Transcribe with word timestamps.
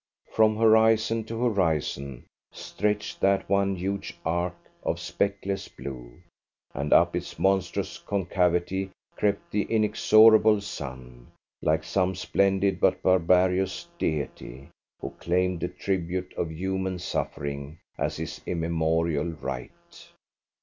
From 0.31 0.55
horizon 0.57 1.25
to 1.25 1.43
horizon 1.43 2.25
stretched 2.51 3.19
that 3.19 3.47
one 3.47 3.75
huge 3.75 4.17
arch 4.25 4.55
of 4.81 4.99
speckless 4.99 5.67
blue, 5.67 6.23
and 6.73 6.91
up 6.91 7.15
its 7.15 7.37
monstrous 7.37 7.99
concavity 7.99 8.89
crept 9.15 9.51
the 9.51 9.61
inexorable 9.61 10.59
sun, 10.59 11.27
like 11.61 11.83
some 11.83 12.15
splendid 12.15 12.79
but 12.79 13.03
barbarous 13.03 13.87
deity, 13.99 14.69
who 14.99 15.11
claimed 15.19 15.61
a 15.61 15.67
tribute 15.67 16.33
of 16.35 16.51
human 16.51 16.97
suffering 16.97 17.77
as 17.99 18.17
his 18.17 18.41
immemorial 18.47 19.27
right. 19.33 19.69